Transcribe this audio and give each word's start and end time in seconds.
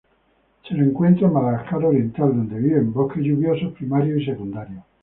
Se 0.67 0.73
lo 0.73 0.83
encuentra 0.83 1.27
en 1.27 1.33
Madagascar 1.33 1.85
oriental, 1.85 2.29
donde 2.29 2.57
vive 2.57 2.79
en 2.79 2.91
bosques 2.91 3.21
lluviosos 3.23 3.71
primarios 3.73 4.19
y 4.21 4.25
secundarios. 4.25 4.83